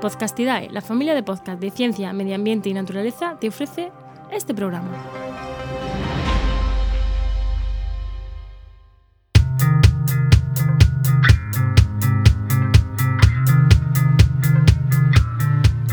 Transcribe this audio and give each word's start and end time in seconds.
Podcastidae, 0.00 0.68
la 0.70 0.82
familia 0.82 1.14
de 1.14 1.22
podcast 1.22 1.58
de 1.58 1.70
ciencia, 1.70 2.12
medio 2.12 2.34
ambiente 2.34 2.68
y 2.68 2.74
naturaleza, 2.74 3.36
te 3.40 3.48
ofrece 3.48 3.90
este 4.30 4.54
programa. 4.54 4.90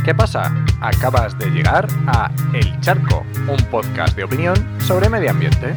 ¿Qué 0.04 0.13
pasa? 0.13 0.54
Acabas 0.81 1.38
de 1.39 1.49
llegar 1.49 1.88
a 2.07 2.29
El 2.54 2.77
Charco, 2.81 3.25
un 3.47 3.57
podcast 3.71 4.17
de 4.17 4.25
opinión 4.25 4.55
sobre 4.81 5.09
medio 5.09 5.31
ambiente. 5.31 5.73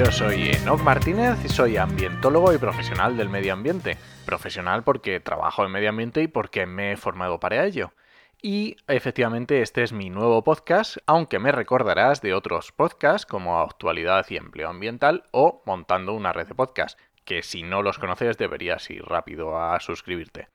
Yo 0.00 0.10
soy 0.10 0.48
Enoch 0.48 0.80
Martínez 0.80 1.44
y 1.44 1.50
soy 1.50 1.76
ambientólogo 1.76 2.54
y 2.54 2.56
profesional 2.56 3.18
del 3.18 3.28
medio 3.28 3.52
ambiente. 3.52 3.98
Profesional 4.24 4.82
porque 4.82 5.20
trabajo 5.20 5.62
en 5.62 5.72
medio 5.72 5.90
ambiente 5.90 6.22
y 6.22 6.26
porque 6.26 6.64
me 6.64 6.92
he 6.92 6.96
formado 6.96 7.38
para 7.38 7.66
ello. 7.66 7.92
Y 8.40 8.78
efectivamente 8.88 9.60
este 9.60 9.82
es 9.82 9.92
mi 9.92 10.08
nuevo 10.08 10.42
podcast, 10.42 10.96
aunque 11.04 11.38
me 11.38 11.52
recordarás 11.52 12.22
de 12.22 12.32
otros 12.32 12.72
podcasts 12.72 13.26
como 13.26 13.60
Actualidad 13.60 14.24
y 14.30 14.38
Empleo 14.38 14.70
Ambiental 14.70 15.24
o 15.32 15.62
Montando 15.66 16.14
una 16.14 16.32
red 16.32 16.46
de 16.46 16.54
podcast, 16.54 16.98
que 17.26 17.42
si 17.42 17.62
no 17.62 17.82
los 17.82 17.98
conoces 17.98 18.38
deberías 18.38 18.88
ir 18.88 19.04
rápido 19.04 19.60
a 19.60 19.78
suscribirte. 19.80 20.48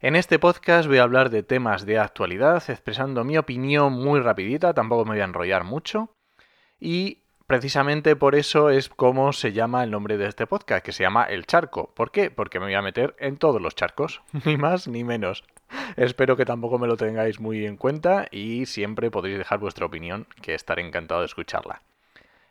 En 0.00 0.16
este 0.16 0.38
podcast 0.38 0.88
voy 0.88 0.96
a 0.96 1.02
hablar 1.02 1.28
de 1.28 1.42
temas 1.42 1.84
de 1.84 1.98
actualidad, 1.98 2.62
expresando 2.70 3.22
mi 3.22 3.36
opinión 3.36 3.92
muy 3.92 4.20
rapidita, 4.20 4.72
tampoco 4.72 5.04
me 5.04 5.10
voy 5.10 5.20
a 5.20 5.24
enrollar 5.24 5.62
mucho. 5.62 6.16
Y 6.80 7.21
precisamente 7.52 8.16
por 8.16 8.34
eso 8.34 8.70
es 8.70 8.88
como 8.88 9.34
se 9.34 9.52
llama 9.52 9.84
el 9.84 9.90
nombre 9.90 10.16
de 10.16 10.26
este 10.26 10.46
podcast, 10.46 10.82
que 10.82 10.92
se 10.92 11.02
llama 11.02 11.24
El 11.24 11.44
Charco. 11.44 11.92
¿Por 11.94 12.10
qué? 12.10 12.30
Porque 12.30 12.58
me 12.58 12.64
voy 12.64 12.74
a 12.76 12.80
meter 12.80 13.14
en 13.18 13.36
todos 13.36 13.60
los 13.60 13.74
charcos, 13.74 14.22
ni 14.46 14.56
más 14.56 14.88
ni 14.88 15.04
menos. 15.04 15.44
Espero 15.96 16.38
que 16.38 16.46
tampoco 16.46 16.78
me 16.78 16.86
lo 16.86 16.96
tengáis 16.96 17.40
muy 17.40 17.66
en 17.66 17.76
cuenta 17.76 18.26
y 18.30 18.64
siempre 18.64 19.10
podréis 19.10 19.36
dejar 19.36 19.58
vuestra 19.58 19.84
opinión, 19.84 20.26
que 20.40 20.54
estaré 20.54 20.80
encantado 20.80 21.20
de 21.20 21.26
escucharla. 21.26 21.82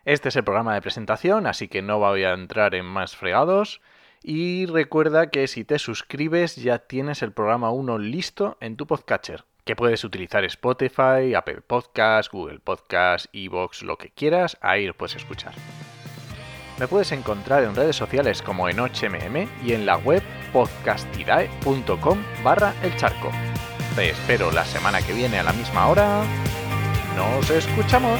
Este 0.05 0.29
es 0.29 0.35
el 0.35 0.43
programa 0.43 0.75
de 0.75 0.83
presentación, 0.83 1.47
así 1.47 1.67
que 1.67 1.81
no 1.81 1.97
voy 1.97 2.23
a 2.23 2.33
entrar 2.33 2.75
en 2.75 2.85
más 2.85 3.15
fregados. 3.15 3.81
Y 4.21 4.67
recuerda 4.67 5.31
que 5.31 5.47
si 5.47 5.63
te 5.63 5.79
suscribes 5.79 6.57
ya 6.57 6.77
tienes 6.77 7.23
el 7.23 7.31
programa 7.31 7.71
1 7.71 7.97
listo 7.97 8.55
en 8.61 8.77
tu 8.77 8.85
podcatcher 8.85 9.45
puedes 9.75 10.03
utilizar 10.03 10.43
Spotify, 10.45 11.33
Apple 11.35 11.61
Podcasts, 11.61 12.31
Google 12.31 12.59
Podcasts, 12.59 13.29
Evox, 13.33 13.83
lo 13.83 13.97
que 13.97 14.09
quieras, 14.09 14.57
ahí 14.61 14.85
lo 14.85 14.93
puedes 14.93 15.15
escuchar. 15.15 15.53
Me 16.79 16.87
puedes 16.87 17.11
encontrar 17.11 17.63
en 17.63 17.75
redes 17.75 17.95
sociales 17.95 18.41
como 18.41 18.67
en 18.67 18.77
HMM 18.77 19.47
y 19.63 19.73
en 19.73 19.85
la 19.85 19.97
web 19.97 20.23
podcastidae.com 20.51 22.23
barra 22.43 22.73
el 22.81 22.95
charco. 22.97 23.29
Te 23.95 24.09
espero 24.09 24.51
la 24.51 24.65
semana 24.65 25.01
que 25.01 25.13
viene 25.13 25.39
a 25.39 25.43
la 25.43 25.53
misma 25.53 25.87
hora. 25.87 26.23
¡Nos 27.15 27.49
escuchamos! 27.49 28.19